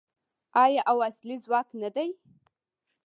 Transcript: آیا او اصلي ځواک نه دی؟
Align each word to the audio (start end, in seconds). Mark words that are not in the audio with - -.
آیا 0.63 0.81
او 0.91 0.97
اصلي 1.09 1.35
ځواک 1.43 1.67
نه 1.81 1.89
دی؟ 1.95 2.09